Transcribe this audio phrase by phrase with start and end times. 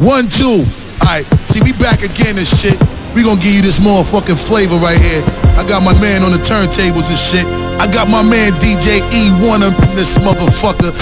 [0.00, 0.64] One, two.
[1.04, 2.80] Alright, see, we back again and shit.
[3.12, 5.20] We gonna give you this motherfucking flavor right here.
[5.60, 7.44] I got my man on the turntables and shit.
[7.76, 10.96] I got my man DJ E1 up in this motherfucker.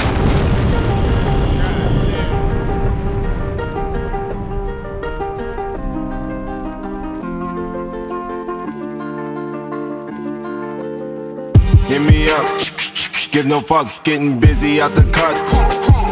[13.30, 15.36] Give no fucks, getting busy out the cut.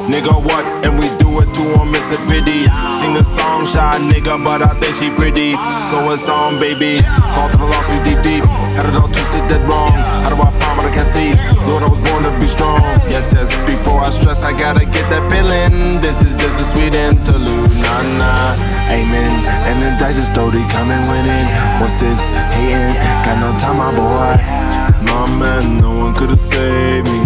[0.04, 0.64] Nigga, what?
[0.84, 2.68] And we do it to him, it's a pity.
[2.92, 5.56] Sing a song, shy nigga, but I think she pretty.
[5.82, 7.00] So it's on, baby.
[7.32, 8.44] Call to the lost, we deep, deep.
[8.76, 9.92] Had it all twisted, dead wrong.
[9.92, 11.32] How do I find what I can't see?
[11.64, 12.84] Lord, I was born to be strong.
[13.08, 16.00] Yes, yes, before I stress, I gotta get that feeling.
[16.02, 18.92] This is just a sweet interlude, nah, nah.
[18.92, 19.32] Amen.
[19.64, 21.48] And the dice is slowly coming winning.
[21.80, 22.28] What's this?
[22.52, 22.92] Hating?
[23.24, 24.85] Got no time, my boy.
[25.06, 27.20] Nah, man, no one could've saved me.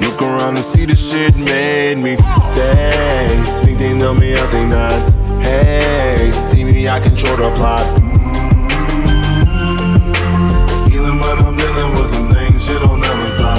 [0.00, 2.16] Look around and see the shit made me.
[2.54, 5.12] They think they know me, I think not.
[5.42, 7.86] Hey, see me, I control the plot.
[8.00, 8.22] Mm-hmm.
[10.90, 13.58] Healing what I'm dealing with some things, shit will never stop.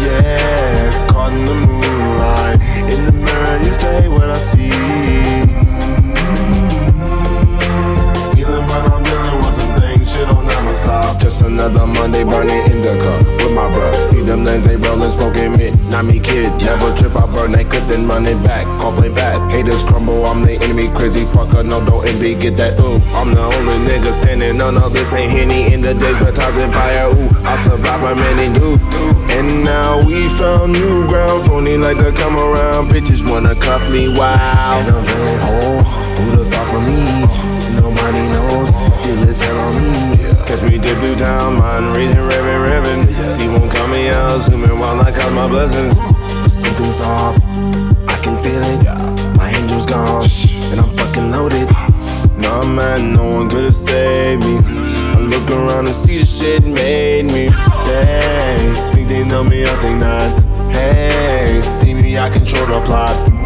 [0.00, 2.60] Yeah, caught in the moonlight.
[2.92, 5.61] In the mirror, you stay what I see.
[10.82, 11.20] Stop.
[11.20, 13.92] Just another Monday burning indica with my bro.
[14.00, 15.78] See them lanes ain't rolling, smoking mid.
[15.90, 16.50] Not me, kid.
[16.60, 18.66] Never trip, I burn that clip, then run it back.
[18.80, 19.38] Call play bad.
[19.50, 20.88] Haters crumble, I'm the enemy.
[20.88, 22.34] Crazy fucker, no, don't envy.
[22.34, 22.98] Get that ooh.
[23.14, 24.56] I'm the only nigga standing.
[24.58, 25.72] No, no, this ain't Henny.
[25.72, 27.08] In the days, but times in fire.
[27.08, 28.78] Ooh, I survive my many do.
[29.36, 31.46] And now we found new ground.
[31.46, 32.90] Phony like to come around.
[32.90, 34.82] Bitches wanna cuff me, wow.
[34.82, 35.82] And I'm feeling whole.
[36.18, 37.00] Who'da thought for me?
[37.80, 38.70] Nobody knows.
[38.96, 40.01] Still is hell on me.
[40.92, 43.30] Me dip through town, mind raising, revving, revving.
[43.30, 45.94] See one coming out, zooming while I count my blessings.
[45.94, 47.36] But something's off.
[48.08, 49.36] I can feel it.
[49.36, 50.28] My angel's gone.
[50.70, 51.70] And I'm fucking loaded.
[52.36, 54.58] Nah, man, no one could've saved me.
[54.58, 57.48] I look around and see the shit made me.
[57.86, 60.72] They think they know me, I think not.
[60.72, 63.41] Hey, see me, I control the plot.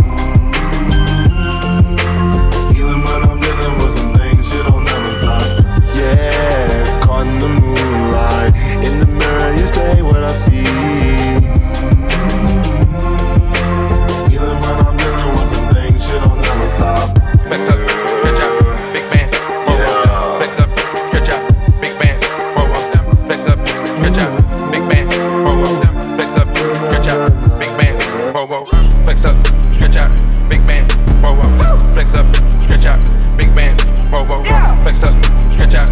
[9.97, 10.65] Stay what I see.
[14.31, 17.17] Healing what I'm dealing with some things, shit will never stop.
[17.49, 17.81] Flex up,
[18.19, 18.55] stretch out,
[18.93, 19.35] big band,
[19.67, 20.39] whoa whoa.
[20.39, 20.69] Flex up,
[21.09, 21.43] stretch out,
[21.81, 22.25] big bands,
[22.57, 22.83] whoa whoa.
[23.27, 23.59] Flex up,
[23.97, 24.33] stretch out,
[24.73, 25.09] big band,
[25.45, 25.77] whoa whoa.
[26.17, 26.49] Flex up,
[26.85, 28.65] stretch out, big bands, whoa whoa.
[29.05, 29.37] Flex up,
[29.75, 30.13] stretch out,
[30.49, 30.93] big band,
[31.23, 31.79] whoa whoa.
[31.95, 32.27] Flex up,
[32.65, 33.01] stretch out,
[33.37, 33.81] big band,
[34.13, 34.45] whoa whoa.
[34.83, 35.15] Flex up,
[35.53, 35.91] stretch out,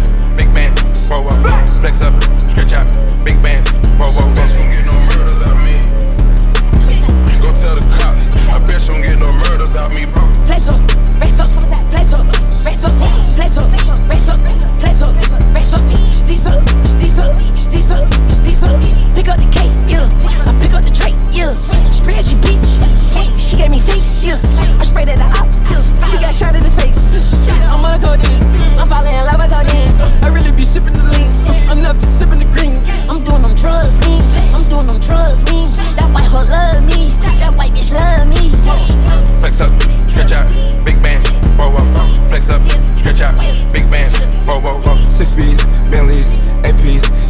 [0.65, 1.65] band, whoa whoa.
[1.81, 2.87] Flex up, stretch out,
[3.23, 3.67] big band,
[3.97, 4.33] whoa whoa.
[4.33, 5.75] Bet you don't get no murders out me.
[7.41, 8.29] Go tell the cops.
[8.49, 10.23] I bet you don't get no murders out me, bro.
[10.45, 10.79] Flex up,
[11.17, 11.49] flex up,
[11.89, 12.25] flex up,
[12.63, 13.69] flex up, flex up,
[14.05, 14.39] flex up,
[14.79, 15.13] flex up,
[15.51, 18.75] flex up, steez up, steez up, steez up, steez up.
[19.15, 20.05] Pick up the cake, yeah.
[20.47, 21.74] I pick up the tray, yeah.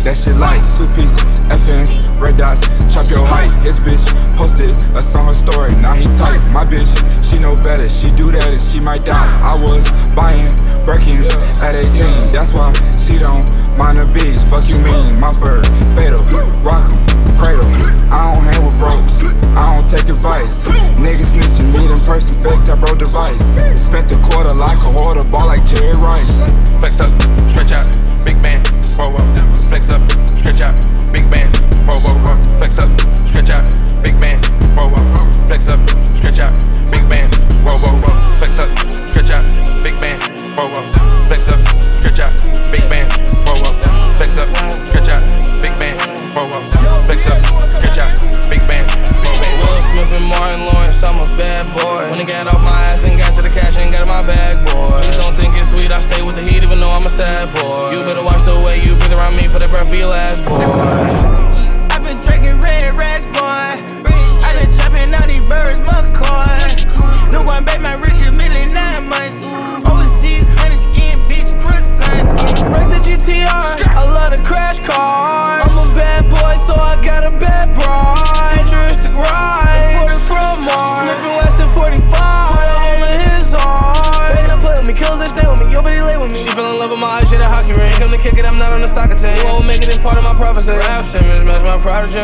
[0.06, 1.18] That shit like two piece,
[1.50, 2.62] FNs, red dots,
[2.94, 3.50] chop your height.
[3.66, 4.06] His bitch
[4.38, 6.46] posted a song, her story, now he tight.
[6.54, 6.94] My bitch,
[7.26, 9.18] she know better, she do that and she might die.
[9.42, 9.82] I was
[10.14, 10.46] buying
[10.86, 11.26] Birkins
[11.66, 11.90] at 18,
[12.30, 12.70] that's why
[13.02, 13.50] she don't
[13.82, 14.46] mind the beats.
[14.46, 15.66] Fuck you mean, my bird,
[15.98, 16.22] fatal,
[16.62, 17.02] rock 'em,
[17.42, 17.66] cradle.
[18.14, 19.26] I don't hang with bros,
[19.58, 20.70] I don't take advice.
[21.02, 23.42] Niggas snitching, meet in person, FaceTime bro device.
[23.74, 26.46] Spent the quarter like a hoarder, ball like Jerry Rice.
[26.78, 27.10] Flex up,
[27.50, 27.90] stretch out,
[28.22, 28.62] big man,
[29.02, 29.26] whoa whoa.
[29.66, 29.95] Flex up,
[30.40, 30.76] stretch out,
[31.12, 31.56] big band,
[31.88, 32.36] whoa whoa whoa.
[32.58, 32.90] Flex up,
[33.28, 33.66] stretch out,
[34.02, 34.44] big band,
[34.76, 35.04] whoa whoa.
[35.48, 35.80] Flex up,
[36.18, 36.54] stretch out,
[36.92, 37.34] big band,
[37.64, 38.14] whoa whoa whoa.
[38.40, 38.70] Flex up,
[39.12, 39.46] stretch out,
[39.84, 40.22] big band,
[40.58, 40.84] whoa whoa.
[41.28, 41.60] Flex up,
[42.00, 42.34] stretch out,
[42.72, 43.12] big band,
[43.46, 43.74] whoa whoa.
[44.18, 44.50] Flex up,
[44.90, 45.24] stretch out,
[45.62, 45.98] big band,
[46.36, 46.62] whoa whoa.
[47.06, 47.40] Flex up,
[47.80, 48.12] stretch out,
[48.50, 48.90] big band,
[49.24, 49.60] whoa whoa.
[49.62, 52.10] Will Smith and Martin Lawrence, I'm a bad boy.
[52.12, 54.22] When I got off my ass and got to the cash and got in my
[54.26, 55.02] bag, boy.
[55.02, 57.54] Please don't think it's sweet, I stay with the heat even though I'm a sad
[57.54, 57.55] boy.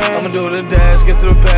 [0.03, 1.50] I'ma do the dash, get to the bag,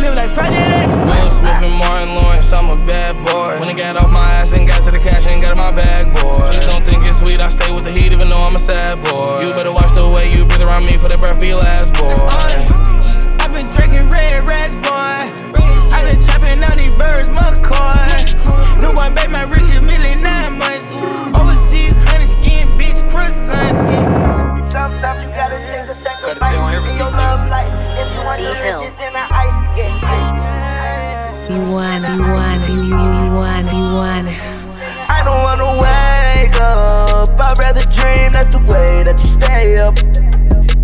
[0.00, 0.96] Live like Project X.
[0.96, 3.60] Will Smith and Martin Lawrence, I'm a bad boy.
[3.60, 5.70] When I got off my ass and got to the cash and got in my
[5.70, 6.32] bag, boy.
[6.48, 9.02] Please don't think it's sweet, I stay with the heat even though I'm a sad
[9.04, 9.40] boy.
[9.40, 12.08] You better watch the way you breathe around me for that breath be last, boy.
[35.10, 37.28] I don't wanna wake up.
[37.40, 39.98] I'd rather dream, that's the way that you stay up.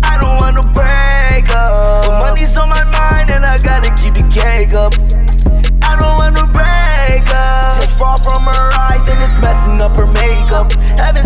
[0.03, 2.27] I don't wanna break up.
[2.27, 4.93] Money's on my mind and I gotta keep the cake up.
[5.81, 7.81] I don't wanna break up.
[7.95, 10.71] From her eyes and it's messing up her makeup.
[10.99, 11.24] Having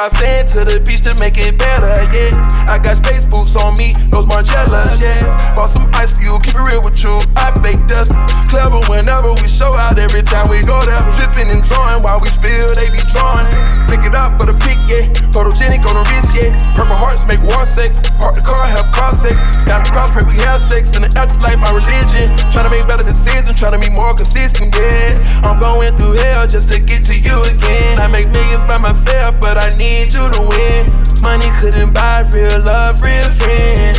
[0.00, 2.32] Brought sand to the beach to make it better, yeah.
[2.72, 5.28] I got space boots on me, those Margielas, yeah.
[5.52, 7.20] Bought some ice for you, keep it real with you.
[7.36, 8.16] I fake dust,
[8.48, 10.00] clever whenever we show out.
[10.00, 13.44] Every time we go there, tripping and drawing while we spill, they be drawing.
[13.92, 15.04] Pick it up for the pick, yeah.
[15.36, 16.48] Photogenic on the wrist, yeah.
[16.72, 18.00] Purple hearts make war sex.
[18.16, 19.36] Park the car, have cross sex.
[19.68, 20.96] Got the cross, pray we have sex.
[20.96, 22.32] In the afterlife, my religion.
[22.48, 25.44] Trying to make better decisions, trying to be more consistent, yeah.
[25.44, 28.00] I'm going through hell just to get to you again.
[28.00, 30.86] I make millions by myself, but I need you to win.
[31.22, 33.98] Money couldn't buy real love, real friends.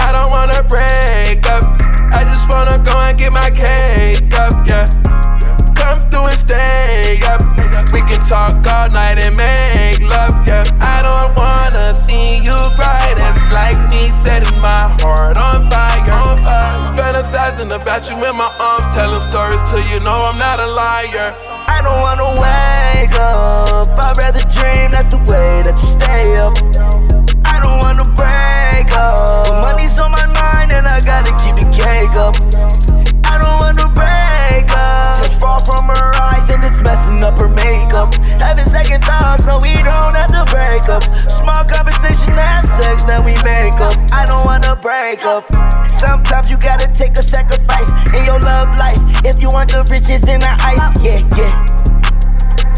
[0.00, 1.64] I don't wanna break up.
[2.12, 4.86] I just wanna go and get my cake up, yeah.
[5.76, 7.42] Come through and stay up.
[7.92, 10.64] We can talk all night and make love, yeah.
[10.80, 13.14] I don't wanna see you cry.
[13.16, 15.36] That's like me setting my heart.
[15.38, 15.94] On fire.
[16.94, 21.53] Fantasizing about you in my arms, telling stories till you know I'm not a liar.
[21.94, 23.86] I don't wanna wake up.
[23.94, 26.58] I'd rather dream, that's the way that you stay up.
[27.46, 29.46] I don't wanna break up.
[29.46, 32.34] But money's on my mind and I gotta keep the cake up.
[33.30, 35.22] I don't wanna break up.
[35.22, 38.10] Just fall from her eyes and it's messing up her makeup.
[38.42, 41.06] Having second thoughts, no, we don't have to break up.
[41.30, 43.94] Small conversation, have sex, now we make up.
[44.10, 45.46] I don't wanna break up.
[45.86, 48.98] Sometimes you gotta take a sacrifice in your love life.
[49.22, 51.83] If you want the riches in the ice, yeah, yeah.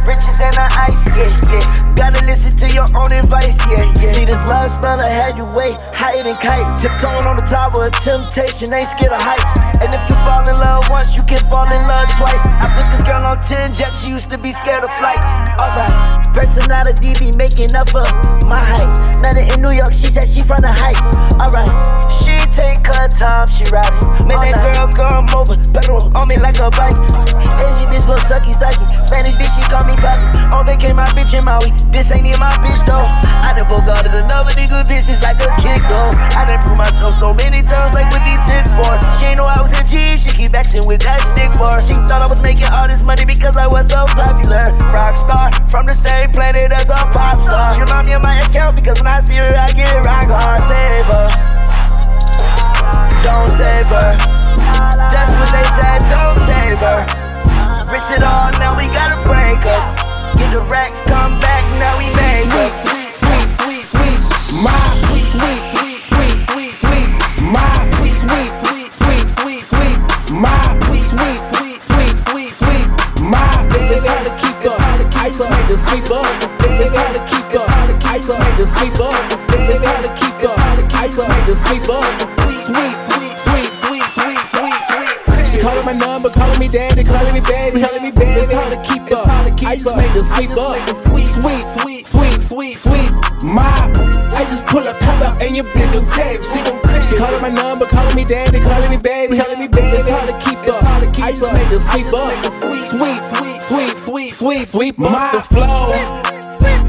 [0.07, 1.95] Riches and the ice, yeah, yeah.
[1.95, 4.13] Gotta listen to your own advice, yeah, yeah.
[4.13, 6.85] See this love spell I had you way higher than kites.
[6.85, 9.49] Tiptoeing on the tower of temptation, ain't scared of heights.
[9.81, 12.45] And if you fall in love once, you can fall in love twice.
[12.61, 15.33] I put this girl on 10 jets, she used to be scared of flights.
[15.57, 15.97] Alright,
[16.37, 18.05] personality be making up for
[18.45, 18.93] my height.
[19.25, 21.09] Met her in New York, she said she from the heights.
[21.41, 21.73] Alright,
[22.13, 24.29] she take her time, she ride it.
[24.29, 26.97] Man, that girl come over, pedal on me like a bike.
[27.65, 30.53] Asian bitch go sucky sucky, Spanish bitch she call me papi.
[30.53, 33.07] On vacay my bitch in Maui, this ain't in my bitch though.
[33.45, 36.11] I done bogarted another nigga bitches like a kick though.
[36.35, 38.91] I done proved myself so many times like what these six for.
[39.15, 41.77] She ain't know I was a G, she keep acting with that stick for.
[41.79, 44.65] She thought I was making all this money because I was so popular.
[44.91, 47.75] Rock star from the same planet as a pop star.
[47.75, 50.61] She remind me of my account because when I see her I get rock hard.
[50.67, 51.29] Save her,
[53.23, 54.17] don't save her.
[55.13, 55.36] That's
[90.37, 90.89] sweep up.
[90.89, 93.11] Sweet, sweet, sweet, sweet, sweet, sweet.
[93.43, 93.97] Mop.
[94.37, 96.41] I just pull up, pop out, and your bitch bigger crab.
[96.53, 97.09] She gon' crash.
[97.09, 99.97] She calling my number, calling me daddy, calling me baby, calling me baby.
[99.97, 100.83] It's hard to keep up.
[101.23, 102.45] I just made the sweep up.
[102.61, 104.99] Sweet, sweet, sweet, sweet, sweet, sweet, sweet.
[104.99, 106.23] Mop the flow.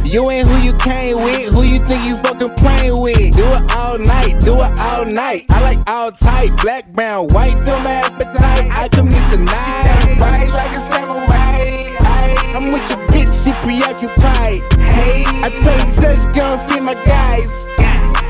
[0.05, 3.35] You ain't who you came with, who you think you fucking playing with.
[3.35, 5.45] Do it all night, do it all night.
[5.49, 8.71] I like all tight, black, brown, white, feel my appetite.
[8.71, 11.97] I come in tonight, bright like a samurai.
[12.55, 13.06] I'm with your
[13.47, 14.61] she preoccupied.
[14.75, 17.49] Hey, I tell the judge, gon' feed my guys.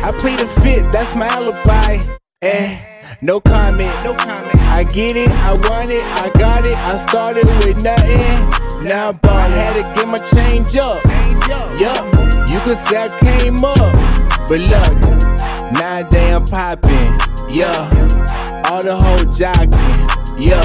[0.06, 2.00] I play the fit, that's my alibi.
[2.44, 2.80] Eh.
[3.24, 4.62] No comment, no comment.
[4.62, 6.78] I get it, I want it, I got it.
[6.78, 8.84] I started with nothing.
[8.84, 11.02] Now I'm ball, had to get my change up.
[11.82, 12.06] Yup,
[12.52, 13.94] you could say I came up.
[14.48, 14.94] But look,
[15.74, 17.10] nowadays I'm popping.
[17.50, 17.90] Yeah,
[18.70, 20.38] all the whole jogging.
[20.38, 20.62] Yeah,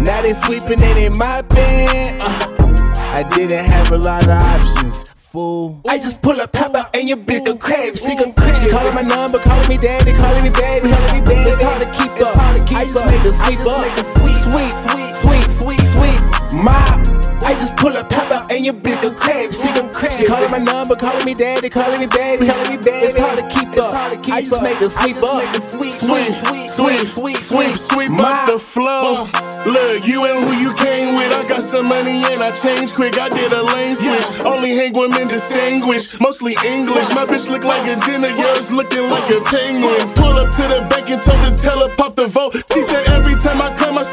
[0.00, 2.20] now they sweeping and they mopping.
[2.20, 2.55] Uh,
[3.16, 5.06] I didn't have a lot of options.
[5.16, 5.80] Fool.
[5.88, 7.96] I just pull up, pop out, and your bitch go crazy.
[7.96, 8.66] She go crazy.
[8.66, 11.48] She calling my number, calling me daddy, calling me baby, calling me baby.
[11.48, 12.36] It's hard to keep up.
[12.76, 13.88] I just make her sweep up.
[14.20, 16.20] Sweet, sweet, sweet, sweet, sweet, sweet.
[16.60, 17.08] Mop.
[17.40, 19.54] I just pull up, pop out, and your bitch go crazy.
[19.54, 19.75] She crazy.
[20.16, 23.04] She calling my number, calling me daddy, calling me baby, calling me baby.
[23.04, 23.92] It's hard to keep up.
[24.32, 25.44] I just make her sweep up.
[25.60, 29.28] Sweet, sweet, sweet, sweet, sweet, sweet, Sweep up the flow.
[29.28, 29.46] Uh.
[29.66, 31.36] Look, you ain't who you came with.
[31.36, 33.18] I got some money and I changed quick.
[33.18, 34.46] I did a lane switch.
[34.46, 37.08] Only hang with men distinguished, mostly English.
[37.12, 40.00] My bitch look like a Jenner, yours looking like a penguin.
[40.14, 42.54] Pull up to the bank and told the teller pop the vote.
[42.72, 44.04] She said every time I come, I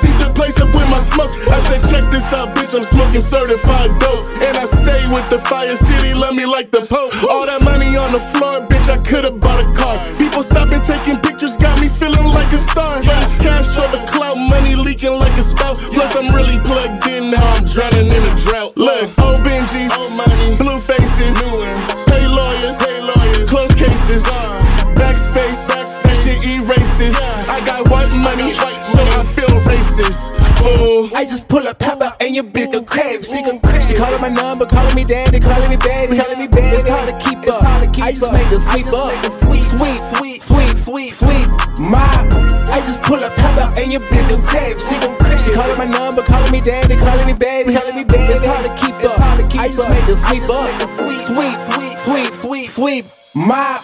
[1.14, 1.32] smoke.
[1.50, 2.74] I said check this out, bitch.
[2.74, 6.14] I'm smoking certified dope, and I stay with the Fire City.
[6.14, 7.14] Love me like the Pope.
[7.30, 8.90] All that money on the floor, bitch.
[8.90, 9.98] I could've bought a car.
[10.18, 13.02] People stopping taking pictures, got me feeling like a star.
[13.02, 15.78] But it's cash over clout, money leaking like a spout.
[15.94, 17.46] Plus I'm really plugged in now.
[17.54, 18.76] I'm drowning in a drought.
[18.76, 21.88] Look, old Benjis, old money, blue faces, new ones.
[22.10, 24.24] Pay lawyers, pay lawyers, close cases.
[24.26, 24.60] Uh.
[24.94, 27.16] Backspace, backspace, that shit erases.
[27.50, 30.43] I got white money, white, so I feel racist.
[30.64, 31.10] Fool.
[31.14, 33.26] I just pull up, pop out, and your bitch go crazy.
[33.26, 33.94] She go crazy.
[33.94, 36.72] She calling my number, calling me daddy, calling me baby, calling me baby.
[36.72, 37.64] It's hard to keep up.
[38.00, 39.12] I just make her sweep up.
[39.24, 41.48] The sweet, sweet, sweet, sweet, sweet, sweet.
[41.80, 42.32] Mop.
[42.72, 44.80] I just pull up, pop out, and your bitch go crazy.
[44.88, 45.52] She go crazy.
[45.52, 48.32] She calling my number, calling me daddy, calling me baby, calling me baby.
[48.32, 49.20] It's hard to keep up.
[49.60, 50.72] I just make her sweep up.
[50.80, 53.06] The sweet, sweet, sweet, sweet, sweet, sweet.
[53.36, 53.84] Mop.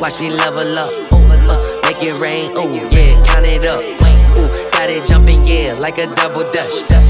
[0.00, 0.92] Watch me level up.
[1.12, 3.84] Uh, make it rain, ooh, yeah, count it up.
[4.38, 6.82] Ooh, got it jumping, yeah, like a double dutch.
[6.90, 7.04] Uh,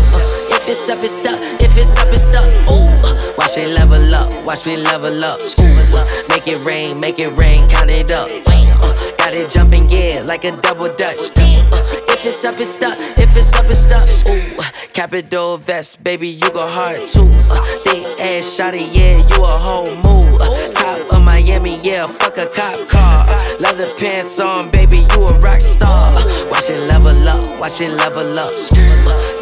[0.50, 1.40] if it's up, it's stuck.
[1.60, 2.50] If it's up, it's stuck.
[2.68, 5.40] Ooh, uh, watch me level up, watch me level up.
[5.60, 8.28] Ooh, uh, make it rain, make it rain, count it up.
[8.46, 11.30] Uh, got it jumping, yeah, like a double dutch.
[11.36, 12.98] Uh, if it's up, it's stuck.
[12.98, 14.08] If it's up, it's stuck.
[14.28, 17.30] Ooh, Capitol vest, baby, you go hard too.
[17.52, 20.40] Uh, thick ass shotty, yeah, you a whole move.
[20.40, 21.09] Uh, top
[21.50, 23.26] Miami, yeah, fuck a cop car.
[23.58, 26.14] Leather pants on, baby, you a rock star.
[26.48, 28.54] Watch it level up, watch it level up.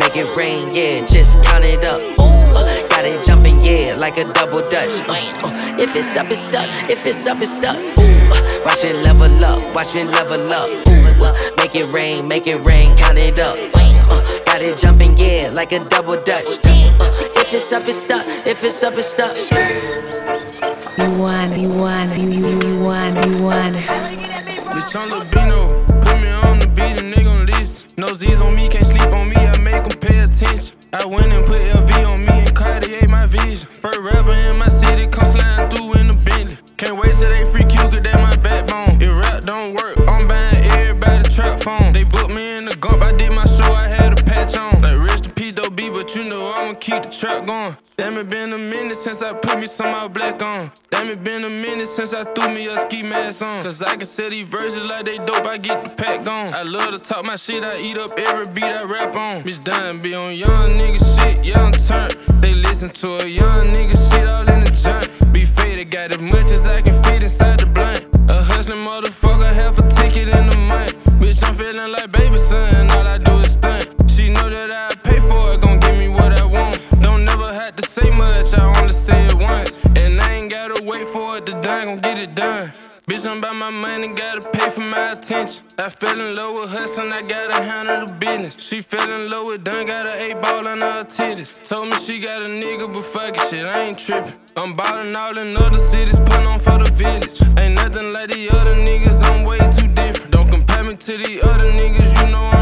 [0.00, 2.00] Make it rain, yeah, just count it up.
[2.88, 5.04] Got it jumping, yeah, like a double dutch.
[5.06, 6.66] Uh, if it's up, it's stuck.
[6.88, 7.76] If it's up, it's stuck.
[7.76, 10.70] Ooh, watch me level up, watch me level up.
[10.88, 13.58] Ooh, make it rain, make it rain, count it up.
[13.74, 16.48] Uh, got it jumping, yeah, like a double dutch.
[16.64, 18.24] Uh, if it's up, it's stuck.
[18.46, 20.37] If it's up, it's stuck.
[20.98, 23.72] You won, you won, you, you, you won, you won.
[23.74, 25.86] Bitch, I'm Lubino.
[26.02, 27.88] Put me on the beat, and they gon' listen.
[27.96, 30.76] No Z's on me, can't sleep on me, I make them pay attention.
[30.92, 33.68] I went and put LV on me and Cartier my vision.
[33.68, 36.58] First rapper in my city, come sliding through in the Bentley.
[36.76, 39.00] Can't wait till they free Q, cause they my backbone.
[39.00, 41.92] If rap don't work, I'm buying everybody trap phone.
[41.92, 42.47] They booked me
[46.88, 47.76] keep the trap going.
[47.96, 50.70] Damn, it been a minute since I put me some out black on.
[50.90, 53.62] Damn, it been a minute since I threw me a ski mask on.
[53.62, 56.54] Cause I can say these verses like they dope, I get the pack gone.
[56.54, 59.42] I love to talk my shit, I eat up every beat I rap on.
[59.42, 62.10] Bitch, dying, be on young nigga shit, young turn.
[62.40, 65.32] They listen to a young nigga shit all in the junk.
[65.32, 68.06] Be faded, got as much as I can fit inside the blunt.
[68.30, 70.94] A hustling motherfucker, half a ticket in the month.
[71.20, 72.86] Bitch, I'm feeling like baby son,
[83.08, 85.64] Bitch, I'm about my money, gotta pay for my attention.
[85.78, 88.62] I fell in love with hustling, I gotta handle the business.
[88.62, 91.66] She fell in love with done, got a eight ball on her titties.
[91.66, 94.34] Told me she got a nigga, but fuck it, shit, I ain't trippin'.
[94.58, 97.40] I'm ballin' all in other cities, put on for the village.
[97.58, 100.30] Ain't nothing like the other niggas, I'm way too different.
[100.30, 102.57] Don't compare me to the other niggas, you know I'm.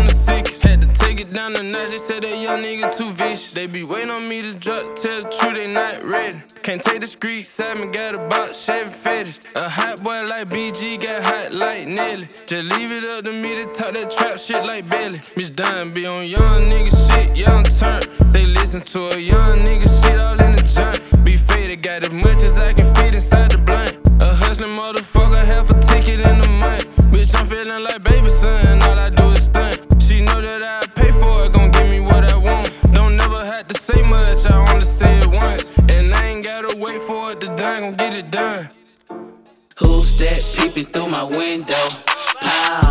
[0.66, 3.54] Had to take it down the notch, they said that young nigga too vicious.
[3.54, 6.42] They be waiting on me to drop, tell the truth, they not ready.
[6.62, 9.38] Can't take the street, Simon got a box, Chevy fetish.
[9.54, 12.28] A hot boy like BG got hot like Nelly.
[12.46, 15.22] Just leave it up to me to talk that trap shit like Billy.
[15.36, 18.02] Miss Dime be on young nigga shit, young turn.
[18.32, 20.98] They listen to a young nigga shit all in the junk.
[21.24, 23.96] Be faded, got as much as I can fit inside the blunt.
[24.20, 26.86] A hustling motherfucker, half a ticket in the month.
[27.12, 28.65] Bitch, I'm feeling like baby son,
[36.74, 38.68] wait for it to done, gon' get it done.
[39.78, 41.86] Who's that peeping through my window?
[42.40, 42.90] Pow.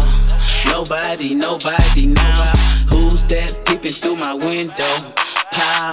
[0.65, 2.35] Nobody, nobody now.
[2.89, 4.95] Who's that peeping through my window?
[5.51, 5.91] Pow.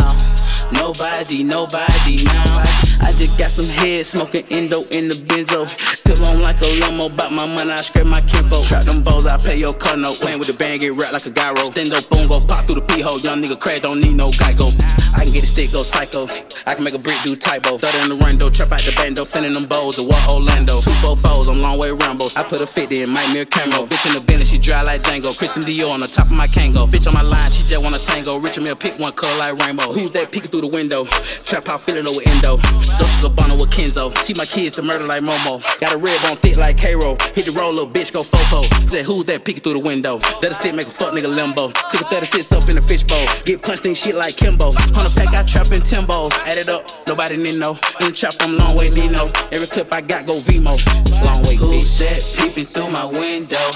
[0.72, 2.91] Nobody, nobody now.
[3.02, 5.66] I just got some head smoking endo in the benzo.
[5.68, 8.62] Still on like a limo, bout my money, I scrape my kinfo.
[8.68, 10.18] Trap them balls, I pay your car note.
[10.22, 11.70] Playing with the bang, get wrapped like a gyro.
[11.74, 13.18] Stand up, boom, go pop through the pee hole.
[13.20, 14.70] Young nigga crash, don't need no Geico.
[15.18, 16.26] I can get a stick, go psycho.
[16.66, 17.78] I can make a brick do typo.
[17.78, 20.78] Throw in the rando, trap out the bando, sending them bowls to what Orlando.
[20.80, 22.30] Two four fours, I'm Longway Rambo.
[22.38, 23.86] I put a 50 in my mirror camo.
[23.86, 25.34] Bitch in the Bentley, she dry like Django.
[25.36, 26.86] Christian Dior on the top of my Kango.
[26.86, 28.38] Bitch on my line, she just wanna tango.
[28.38, 29.92] Richard Mille pick one color like rainbow.
[29.92, 31.04] Who's that peeking through the window?
[31.44, 32.56] Trap out feeling over endo.
[32.98, 34.12] Dolce Gabbana with Kenzo.
[34.26, 35.62] Teach my kids to murder like Momo.
[35.80, 37.16] Got a red bone thick like K-Roll.
[37.34, 38.68] Hit the roll, little bitch, go fofo.
[38.88, 40.18] Said who's that peeking through the window?
[40.40, 41.72] That a stick make a fuck nigga limbo.
[41.90, 43.24] Cook a 36 up in the fishbowl.
[43.44, 44.76] Get punched in shit like Kimbo.
[44.76, 46.28] On the pack, I trap in Timbo.
[46.44, 47.78] Add it up, nobody need know.
[48.04, 49.32] In the trap, I'm Longway Nino.
[49.54, 50.76] Every clip I got go Vimo.
[51.24, 53.66] Longway, Who's that peeping through my window?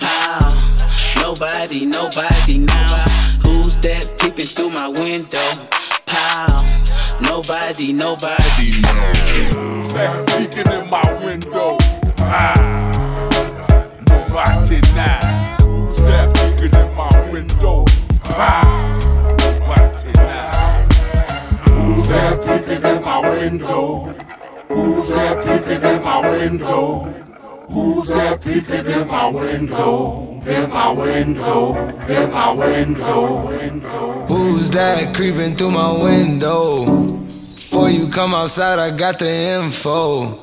[0.00, 0.48] Pow.
[1.22, 2.90] Nobody, nobody now.
[3.46, 5.75] Who's that peeping through my window?
[7.36, 7.42] Pow.
[7.42, 9.88] Nobody, nobody now.
[9.92, 11.76] That peeking in my window.
[12.18, 12.56] Ah,
[14.08, 15.56] nobody now.
[15.60, 17.84] Who's that peeking in my window?
[18.24, 18.98] Ah,
[19.38, 20.86] nobody now.
[21.66, 24.14] Who's that peeking in my window?
[24.68, 27.02] Who's that peeking in my window?
[27.68, 30.42] Who's that peeking in my window?
[30.46, 31.76] In my window,
[32.08, 34.26] in my window, window.
[34.28, 37.25] Who's that creeping through my window?
[37.76, 40.36] Before you come outside, I got the info.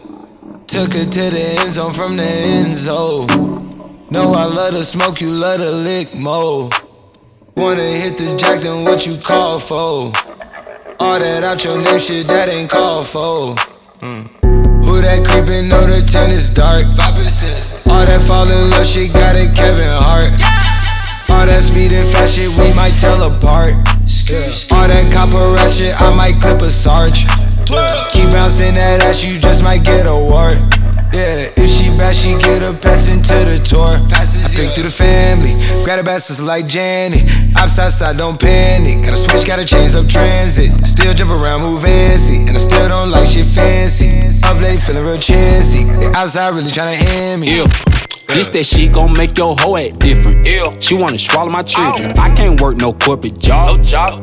[0.68, 3.26] Took her to the end zone from the end zone.
[4.12, 6.70] No, I love to smoke, you love to lick mo.
[7.58, 10.14] Wanna hit the jack, then what you call for?
[11.00, 13.56] All that out your name shit, that ain't called for.
[14.06, 14.30] Mm.
[14.86, 16.86] Who that creepin', know the tent is dark.
[16.86, 17.90] 5%.
[17.90, 20.63] All that fall in love shit, got it Kevin Hart.
[21.44, 23.76] All that speed and fast shit, we might tell apart.
[23.76, 27.28] All that copper ass shit, I might clip a sarge.
[28.16, 30.56] Keep bouncing that ass, you just might get a wart.
[31.12, 33.92] Yeah, if she bad, she get a pass into the tour.
[34.08, 37.28] Passes, I pick through the family, grab the bastards like Janet.
[37.60, 39.04] Outside side, don't panic.
[39.04, 40.72] Gotta switch, gotta change up transit.
[40.88, 44.32] Still jump around, move fancy, and I still don't like shit fancy.
[44.48, 45.84] Up late, feeling real chancy.
[45.92, 47.60] They outside really tryna hand me.
[47.60, 47.68] Yeah.
[48.34, 50.46] This that shit gon' make your hoe act different.
[50.82, 52.12] She wanna swallow my children.
[52.18, 53.80] I can't work no corporate job.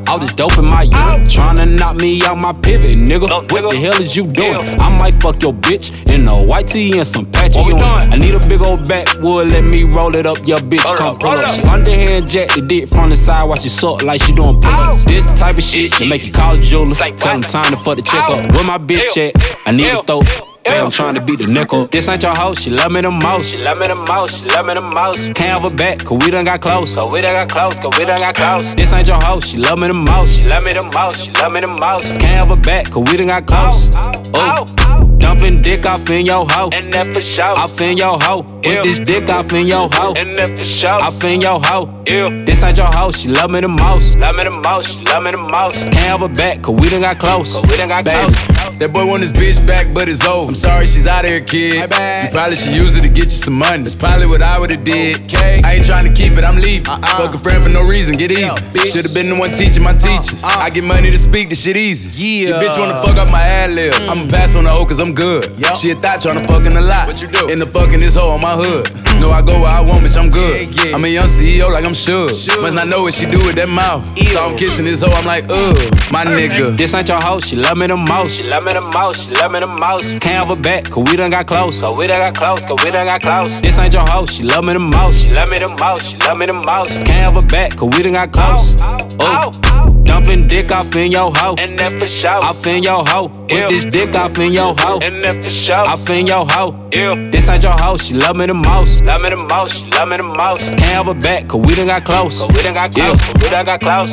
[0.09, 1.27] All this dope in my urine.
[1.27, 3.31] Tryna knock me out my pivot, nigga.
[3.53, 4.57] What the hell is you doing?
[4.81, 7.83] I might fuck your bitch in a white tee and some patchy Ewins.
[7.83, 10.85] I need a big old backwood, let me roll it up, your bitch.
[10.97, 11.55] Come pull up.
[11.55, 14.73] She underhand jack the dick from the side while she suck like she doing pull
[14.73, 15.05] ups.
[15.05, 16.97] This type of shit to make you call a jeweler.
[16.97, 18.53] Tell him time to fuck the check up.
[18.53, 19.35] Where my bitch at?
[19.67, 20.50] I need to throw.
[20.65, 21.87] Hey, I'm trying to beat the nickel.
[21.87, 23.49] This ain't your house, she love me the most.
[23.49, 25.19] She love me the most, she love me the most.
[25.35, 26.95] Can't have her back, cause we done got close.
[26.95, 28.75] Cause we done got close, cause we done got close.
[28.75, 30.39] This ain't your house, she love me the most.
[30.39, 32.05] She love me the most, she love me the most.
[32.21, 33.91] Can't have her back, cause we done got oh, close.
[33.97, 34.65] Oh, oh.
[34.81, 35.17] oh.
[35.21, 36.71] Dumping dick off in your hoe.
[36.73, 37.45] And that for sure.
[37.45, 38.43] Off in your hoe.
[38.43, 40.15] Put this dick off in your hoe.
[40.15, 40.91] And that for sure.
[40.91, 41.89] Off in your hoe.
[42.07, 42.45] Yeah.
[42.45, 44.19] This ain't your house, she love me the most.
[44.19, 45.75] Love me the most, she love me the most.
[45.75, 47.53] Can't have her back, cause we done got close.
[47.53, 48.79] Cause we done got Baby, close.
[48.79, 50.57] that boy want his bitch back, but it's old.
[50.61, 51.89] Sorry she's out of here, kid.
[51.89, 53.83] You probably should use it to get you some money.
[53.83, 55.33] That's probably what I would've did.
[55.65, 56.87] I ain't trying to keep it, I'm leaving.
[56.87, 57.17] Uh-uh.
[57.17, 58.57] Fuck a friend for no reason, get even.
[58.85, 60.45] Should've been the one teaching my uh, teachers.
[60.45, 60.61] Uh.
[60.61, 62.13] I get money to speak, the shit easy.
[62.13, 62.49] Yeah.
[62.49, 63.95] Your bitch wanna fuck up my ad lib.
[63.95, 64.09] Mm.
[64.09, 65.45] I'ma pass on the hoe cause I'm good.
[65.81, 67.09] She a thought tryna fuck in a lot.
[67.09, 67.49] What you do?
[67.49, 68.85] In the fucking this hoe on my hood.
[69.21, 70.69] Know I go where I want, bitch, I'm good.
[70.95, 72.29] I'm a young CEO, like I'm sure.
[72.29, 74.03] Must not know what she do with that mouth.
[74.33, 75.77] So I'm kissing this hoe, I'm like, ugh,
[76.11, 76.77] my nigga.
[76.77, 78.41] This ain't your house, she love me the most.
[78.41, 80.05] She love me the most, she love me the most.
[80.23, 81.81] Can't have her back, cause we done got close.
[81.81, 83.53] Cause we done got close, cause we done got close.
[83.61, 85.27] This ain't your house, she love me the most.
[85.27, 86.91] She love me the most, she love me the most.
[87.05, 88.77] Can't have her back, cause we done got close.
[89.21, 90.00] Oh.
[90.11, 91.55] Dumping dick off in your hoe.
[91.57, 92.35] And that for sure.
[92.43, 93.29] Off in your hoe.
[93.49, 94.99] With this dick off in your hoe.
[94.99, 95.87] And that for sure.
[95.87, 96.75] Off in your hoe.
[96.91, 97.15] Yeah.
[97.31, 97.97] This ain't your hoe.
[97.97, 99.05] She love me the most.
[99.05, 99.85] Love me the most.
[99.85, 100.63] She love me the most.
[100.63, 102.41] Can't have her back, cause we done got close.
[102.41, 103.21] Cause we done got close.
[103.21, 103.33] Yeah.
[103.35, 104.11] We done got close.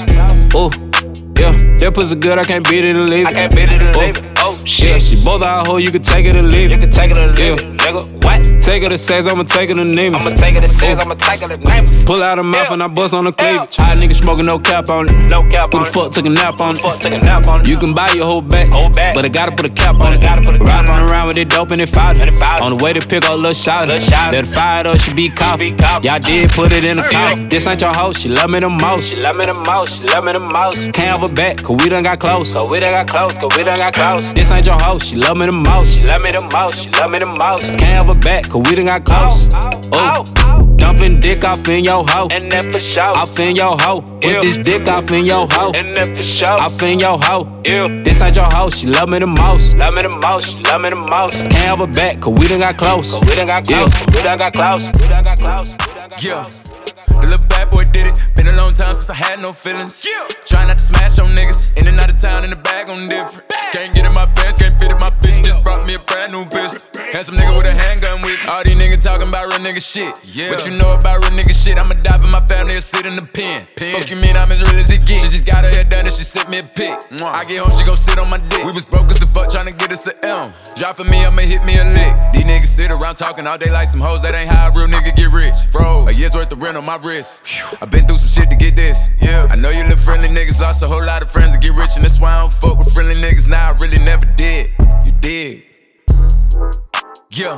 [0.53, 0.69] Ooh.
[1.33, 3.35] Yeah, that pussy good, I can't beat it or leave it.
[3.35, 4.25] I can't beat it or leave oh.
[4.25, 4.37] it.
[4.37, 4.89] Oh shit.
[4.89, 6.75] Yeah, she both our hoe, you can take it or leave it.
[6.75, 7.73] You can take it or leave yeah.
[7.73, 8.23] it, nigga.
[8.23, 8.63] What?
[8.63, 11.15] Take her to sex, I'ma take her to name I'ma take her to sex, I'ma
[11.15, 13.75] take her to name Pull out her mouth and I bust on the cleavage.
[13.75, 15.13] High nigga smoking no cap on it.
[15.29, 16.81] No cap Who the fuck took a nap on it?
[16.81, 17.67] Fuck took a nap on it.
[17.67, 19.15] You can buy your whole back, whole back.
[19.15, 20.21] but I gotta put a cap on it.
[20.21, 22.19] Gotta put a Riding around with it dope and it fired.
[22.61, 23.87] On the way to pick up little shot.
[23.87, 25.75] That fire though she be coffee.
[26.03, 27.35] Y'all did put it in the car.
[27.47, 29.13] This ain't your house, she love me the most.
[29.13, 30.77] She love me the most, she love me the most.
[30.93, 32.53] Can't have her back, cause we done got close.
[32.53, 34.33] Cause we done got close, cause we done got close.
[34.33, 35.99] This ain't your house, she love me the most.
[35.99, 37.76] She love me the most, she love me the most.
[37.77, 39.47] Can't have her back, cause we done got close.
[39.93, 40.23] Oh.
[40.77, 42.27] Dumping dick off in your hoe.
[42.29, 43.03] And that for sure.
[43.03, 44.01] Off in your hoe.
[44.01, 45.71] Put this dick off in your hoe.
[45.73, 46.47] And that for sure.
[46.61, 47.61] Off in your hoe.
[47.65, 47.87] Yeah.
[48.03, 48.69] This ain't your hoe.
[48.69, 49.77] She love me the most.
[49.77, 50.63] Love me the most.
[50.67, 51.33] Love me the most.
[51.33, 53.11] Can't have her back, cause we done got close.
[53.11, 53.91] Cause we done got close.
[53.91, 54.05] Yeah.
[54.15, 54.85] We done got close.
[54.85, 55.69] We done got close.
[56.23, 56.43] Yeah.
[57.07, 58.19] The little bad boy did it.
[58.35, 60.05] Been a long time since I had no feelings.
[60.05, 60.27] Yeah.
[60.45, 61.75] Try not to smash on niggas.
[61.75, 63.49] In and out of town, in the bag on different.
[63.73, 65.46] Can't get in my pants, can't fit in my bitch.
[65.67, 66.79] Brought me a brand new pistol.
[67.11, 68.47] Handsome nigga with a handgun with me.
[68.47, 70.15] All these niggas talking about real nigga shit.
[70.23, 70.47] Yeah.
[70.47, 71.77] What you know about real nigga shit?
[71.77, 73.67] I'ma die for my family or sit in the pen.
[73.75, 73.99] pen.
[73.99, 75.27] Fuck you mean I'm as real as it gets?
[75.27, 76.95] She just got her hair done and she sent me a pic.
[77.19, 78.63] I get home, she gon' sit on my dick.
[78.63, 80.53] We was broke as the fuck trying to get us a M.
[80.79, 82.15] Drop for me, I'ma hit me a lick.
[82.31, 84.21] These niggas sit around talking all day like some hoes.
[84.21, 85.67] That ain't how a real nigga get rich.
[85.67, 86.07] Froze.
[86.07, 87.43] A year's worth of rent on my wrist.
[87.81, 89.09] I been through some shit to get this.
[89.21, 89.51] Yeah.
[89.51, 91.97] I know you little friendly niggas lost a whole lot of friends to get rich,
[91.97, 93.49] and that's why I don't fuck with friendly niggas.
[93.49, 94.71] Now I really never did.
[95.21, 95.63] Did.
[97.31, 97.57] Yeah.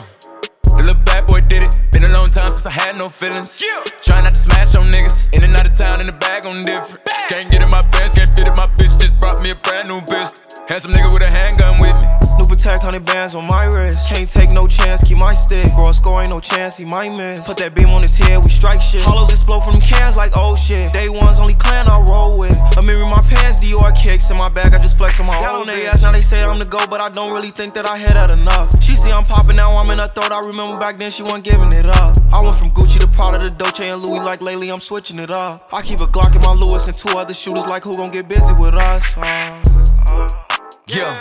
[0.64, 1.78] The little bad boy did it.
[1.92, 3.62] Been a long time since I had no feelings.
[3.62, 3.84] Yeah.
[4.02, 5.34] Try not to smash on niggas.
[5.34, 7.06] In and out of town in the bag on different.
[7.28, 9.00] Can't get in my pants, can't fit in my bitch.
[9.00, 10.42] Just brought me a brand new pistol.
[10.70, 12.06] Handsome nigga with a handgun with me.
[12.38, 14.08] New Patek, hundred bands on my wrist.
[14.14, 15.66] Can't take no chance, keep my stick.
[15.74, 17.44] Bro, score ain't no chance, he might miss.
[17.44, 19.02] Put that beam on his head, we strike shit.
[19.02, 20.94] Hollows explode from them cans like oh shit.
[20.94, 22.56] Day one's only clan I roll with.
[22.78, 25.66] I'm in my pants, Dior kicks in my bag, I just flex on my own
[25.66, 26.04] they ass.
[26.04, 28.30] Now they say I'm the go, but I don't really think that I hit that
[28.30, 28.70] enough.
[28.84, 30.32] She see I'm popping now, I'm in her throat.
[30.32, 32.16] I remember back then she wasn't giving it up.
[32.32, 35.32] I went from Gucci to Prada to Dolce and Louis, like lately I'm switching it
[35.32, 35.68] up.
[35.74, 38.30] I keep a Glock in my Louis and two other shooters, like who gon' get
[38.30, 39.18] busy with us?
[39.18, 40.46] Uh,
[40.90, 41.14] Yeah.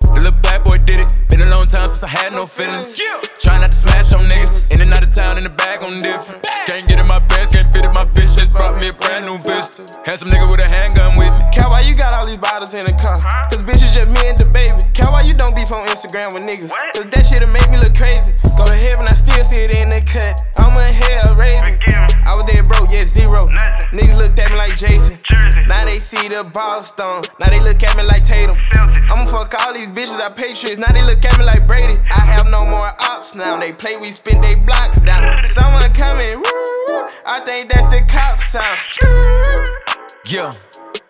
[0.00, 1.21] The little bad boy did it.
[1.42, 3.02] Been a long time since I had no feelings.
[3.02, 3.18] Yeah.
[3.42, 4.70] Try not to smash on niggas.
[4.70, 6.38] In and out of town in the bag on different.
[6.70, 8.38] Can't get in my pants, can't fit in my bitch.
[8.38, 9.82] Just brought me a brand new pistol.
[10.06, 11.42] Handsome nigga with a handgun with me.
[11.50, 13.18] Cat, why you got all these bottles in the car?
[13.50, 14.78] Cause bitch, it's just me and the baby.
[14.94, 16.70] Cat, why you don't beef on Instagram with niggas?
[16.94, 18.30] Cause that shit'll make me look crazy.
[18.56, 20.38] Go to heaven, I still see it in the cut.
[20.54, 21.82] I'm in hell raising.
[22.22, 23.50] I was there broke, yeah, zero.
[23.90, 25.18] Niggas looked at me like Jason.
[25.66, 27.22] Now they see the Boston.
[27.40, 28.56] Now they look at me like Tatum.
[29.10, 30.78] I'ma fuck all these bitches, I Patriots.
[30.78, 31.98] Now they look at me like Brady.
[32.10, 33.58] I have no more ops now.
[33.58, 35.38] They play, we spin, they block down.
[35.44, 37.06] Someone coming, woo.
[37.26, 38.78] I think that's the cops sound.
[40.26, 40.52] Yeah.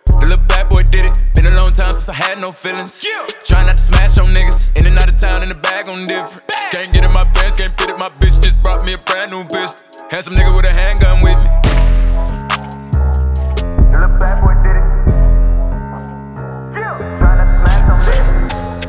[0.05, 1.19] The little bad boy did it.
[1.35, 3.03] Been a long time since I had no feelings.
[3.03, 3.25] Yeah.
[3.43, 4.75] Try not to smash on niggas.
[4.77, 6.47] In and out of town in the bag on different.
[6.71, 7.97] Can't get in my pants, can't fit it.
[7.97, 9.83] My bitch just brought me a brand new pistol.
[10.09, 11.49] Handsome nigga with a handgun with me.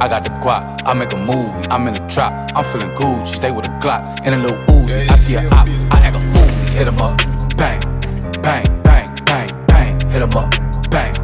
[0.05, 1.67] I got the guap, I make a movie.
[1.71, 3.27] I'm in the trap, I'm feeling Gucci.
[3.27, 5.09] Stay with a Glock and a little Uzi.
[5.09, 6.45] I see a op, I act a fool.
[6.77, 7.17] Hit him up,
[7.57, 7.81] bang,
[8.43, 9.99] bang, bang, bang, bang.
[10.11, 10.51] Hit him up,
[10.91, 11.15] bang,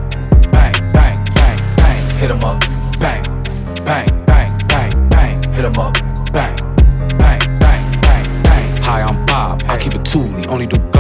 [0.51, 2.01] bang, bang, bang, bang.
[2.17, 2.59] Hit him up,
[2.99, 3.23] bang,
[3.85, 5.53] bang, bang, bang, bang.
[5.53, 5.93] Hit him up,
[6.33, 6.57] bang,
[7.19, 8.77] bang, bang, bang, bang.
[8.81, 9.63] Hi, I'm Bob.
[9.69, 11.00] I keep it toolie, only do Glocks.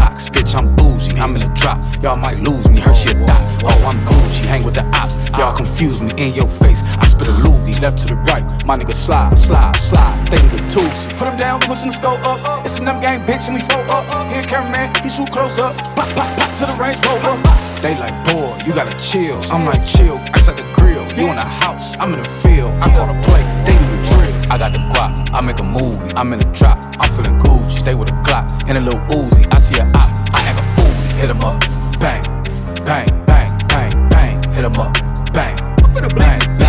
[1.60, 2.80] Drop, y'all might lose me.
[2.80, 3.46] Her shit die.
[3.62, 4.44] Oh, I'm Gucci.
[4.46, 6.10] Hang with the ops, y'all confuse me.
[6.16, 7.78] In your face, I spit a loogie.
[7.80, 10.16] Left to the right, my nigga slide, slide, slide.
[10.26, 11.12] They the tools.
[11.14, 12.40] Put him down, pushing the scope up.
[12.48, 12.62] Uh.
[12.64, 14.04] It's a them gang bitch, and we flow up.
[14.08, 14.28] Uh.
[14.32, 15.76] Here, cameraman, he shoot close up.
[15.94, 17.36] Pop, pop, pop to the range rover.
[17.80, 19.40] They like, boy, you gotta chill.
[19.52, 21.04] I'm like, chill, ice like a grill.
[21.16, 22.72] You in the house, I'm in the field.
[22.80, 24.52] I call the play, they do the drill.
[24.52, 26.12] I got the guap, I make a movie.
[26.16, 27.78] I'm in the trap, I'm feeling Gucci.
[27.78, 29.46] Stay with a Glock and a little Uzi.
[29.52, 30.89] I see a op, I act a fool.
[31.20, 31.60] Hit him up,
[32.00, 32.22] bang,
[32.86, 34.42] bang, bang, bang, bang.
[34.54, 34.94] Hit him up,
[35.34, 36.59] bang, bang, bang, bang, bang.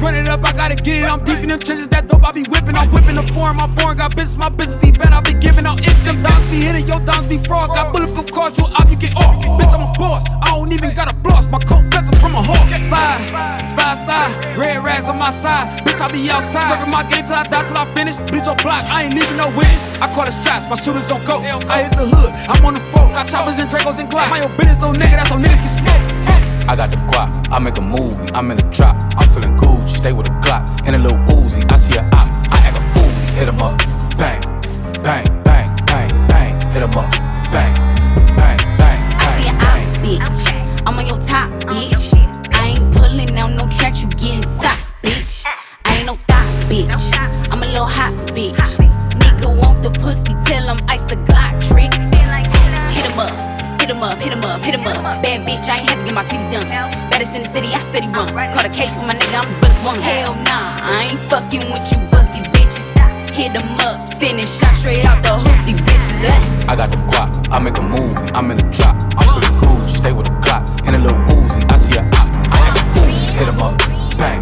[0.00, 1.10] Run it up I gotta get it.
[1.10, 2.76] I'm deep in them trenches, that dope I be whipping.
[2.76, 5.12] I'm whipping the foreign, my foreign got business, my business be bad.
[5.12, 6.06] I be giving out itch.
[6.06, 7.74] Them dogs be hitting, your dogs be fraud.
[7.74, 9.42] Got bulletproof cars, you up, you get off.
[9.58, 11.48] Bitch, I'm a boss, I don't even got a floss.
[11.48, 12.70] My coat better from a hawk.
[12.78, 14.30] Slide, slide, slide.
[14.56, 15.66] Red rags on my side.
[15.82, 16.70] Bitch, I be outside.
[16.70, 18.16] Working my game till I die, till I finish.
[18.30, 19.98] Bleach on block, I ain't leaving no witness.
[19.98, 21.42] I call the shots, my shooters on go.
[21.66, 23.10] I hit the hood, I'm on the floor.
[23.10, 24.30] Got choppers and Dracos and Glock.
[24.30, 26.70] My own business, no nigga, that's how niggas get smoked.
[26.70, 28.30] I got the guap, I make a movie.
[28.32, 29.77] I'm in the trap, I'm feeling Gucci.
[29.98, 31.60] Stay with a Glock and a little Uzi.
[31.72, 33.10] I see a op, I act a fool.
[33.34, 33.76] Hit 'em up,
[34.16, 34.40] bang,
[35.02, 36.54] bang, bang, bang, bang.
[36.70, 37.12] Hit 'em up,
[54.58, 55.22] up, hit him up, hit him up.
[55.22, 56.66] Bad bitch, I ain't had to get my titties done.
[57.10, 58.28] Baddest in the city, I said he run.
[58.52, 59.98] Caught a case with my nigga, I'm the best one.
[60.00, 62.86] Hell nah, I ain't fucking with you busty bitches.
[63.30, 66.26] Hit him up, sending shots straight out the hoop, these bitches.
[66.26, 66.72] Eh?
[66.72, 68.18] I got the guap, I make a movie.
[68.34, 70.02] I'm in the trap, I'm for the Gucci.
[70.02, 71.62] Stay with the Glock and a little Uzi.
[71.70, 73.06] I see a op, I act a fool.
[73.06, 73.78] hit Hit 'em up,
[74.18, 74.40] bang,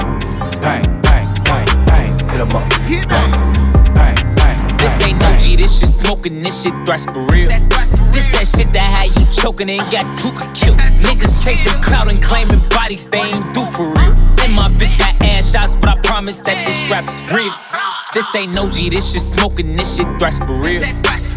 [0.64, 2.08] bang, bang, bang, bang.
[2.32, 2.64] Hit 'em up,
[3.12, 3.32] bang,
[3.94, 4.58] bang, bang.
[4.78, 7.50] This ain't no G, this shit smoking, this shit thrash for real.
[9.32, 10.78] Choking ain't got two Tooka killed.
[10.78, 14.14] Niggas chasing clout and claiming bodies they ain't do for real.
[14.42, 17.52] And my bitch got ass shots, but I promise that this strap is real.
[18.14, 20.82] This ain't no G, this shit smoking, this shit thrash for real.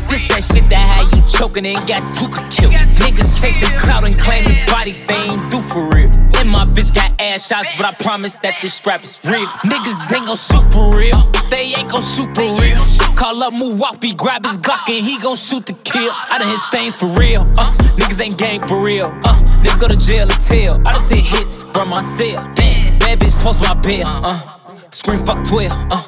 [0.09, 2.73] This that shit that had you choking and got Tooka killed.
[2.73, 6.09] Niggas chasing clout and claiming bodies they ain't do for real.
[6.33, 9.45] And my bitch got ass shots, but I promise that this strap is real.
[9.69, 11.21] Niggas ain't gon' shoot for real.
[11.51, 12.81] They ain't gon' shoot for real.
[13.15, 16.11] Call up Muwapi, grab his Glock and he gon' shoot to kill.
[16.11, 17.41] I done hit stains for real.
[17.57, 19.05] Uh, niggas ain't gang for real.
[19.05, 20.87] Uh, niggas go to jail or tell.
[20.87, 22.37] I done hit hits from my cell.
[22.55, 24.07] Damn, bad bitch post my bill.
[24.07, 24.41] Uh,
[24.89, 25.71] scream fuck 12.
[25.91, 26.03] Uh,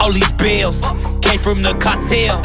[0.00, 0.84] all these bills
[1.34, 2.40] came from the cartel.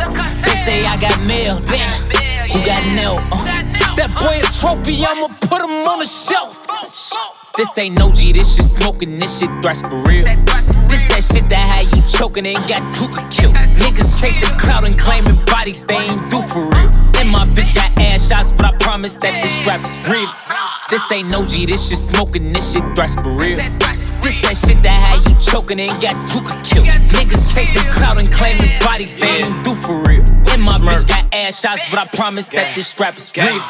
[0.46, 1.60] They say I got mail.
[1.60, 3.22] Damn, who got nailed?
[3.32, 3.44] Uh,
[3.96, 6.66] that boy a trophy, I'ma put him on the shelf.
[7.56, 10.26] This ain't no G, this shit smoking, this shit thrash for real.
[10.88, 13.56] This that shit that had you choking and got Tooka killed.
[13.56, 16.90] Niggas chasing clout and claiming bodies they ain't do for real.
[17.20, 20.30] And my bitch got ass shots, but I promise that this strap is real.
[20.90, 23.60] This ain't no G, this shit smoking, this shit thrash for real.
[24.22, 26.88] This that shit that had you choking and got Tooka killed.
[27.16, 30.24] Niggas chasing clout and claiming bodies they ain't do for real.
[30.52, 33.62] And my bitch got ass shots, but I promise that this strap is real.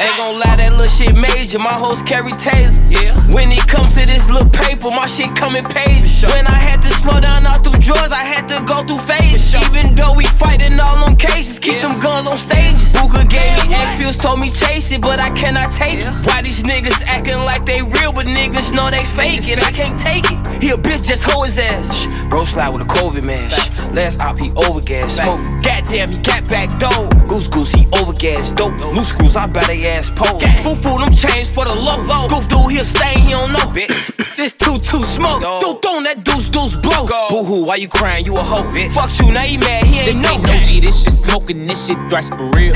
[0.00, 1.58] Ain't gon' lie, that little shit major.
[1.58, 2.80] My hoes carry tasers.
[2.88, 3.12] Yeah.
[3.28, 6.24] When it comes to this little paper, my shit come in pages.
[6.24, 9.52] When I had to slow down out through drawers, I had to go through phases.
[9.52, 12.96] Even though we fighting all on cases, keep them guns on stages.
[12.96, 16.08] Booker gave me X pills, told me chase it, but I cannot take it.
[16.24, 19.60] Why these niggas acting like they real, but niggas know they fake it?
[19.60, 20.62] I can't take it.
[20.62, 22.06] He a bitch, just hoe his ass.
[22.28, 23.72] Bro slide with a COVID mask.
[23.94, 25.10] Last op, he overgas.
[25.10, 27.08] Smoke, goddamn, he got back dough.
[27.28, 28.54] Goose goose, he overgas.
[28.54, 30.38] Dope, loose screws, I bet they ass pole.
[30.62, 31.96] Foo foo, them chains for the low.
[32.04, 32.28] low.
[32.28, 33.72] Goof dude, he'll stay, he don't know.
[34.36, 35.40] this two two smoke.
[35.60, 37.06] Dude, don't that deuce deuce blow.
[37.28, 38.24] Boo hoo, why you crying?
[38.24, 38.62] You a hoe.
[38.70, 38.92] Bitch.
[38.92, 40.34] Fuck you, now he mad, he ain't This know.
[40.34, 42.74] ain't no G, this shit smoking, this shit thrash for real.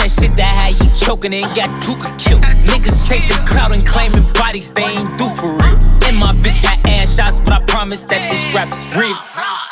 [0.00, 2.40] That shit that had you choking and got Tooka killed.
[2.64, 5.76] Niggas chasing clout and claiming bodies they ain't do for real.
[6.08, 9.14] And my bitch got ass shots, but I promise that this strap is real.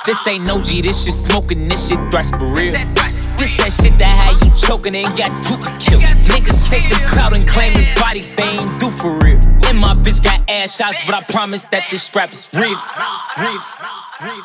[0.05, 2.73] This ain't no G, this shit smoking, this shit thrash for real.
[3.41, 6.03] This that shit that had you choking and got Tuka killed.
[6.03, 9.41] Niggas chasing clout and claiming bodies they ain't do for real.
[9.65, 12.77] And my bitch got ass shots, but I promise that this strap is real.
[13.41, 13.63] real.
[14.21, 14.45] real.